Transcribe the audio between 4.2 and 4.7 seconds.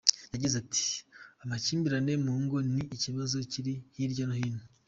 no hino.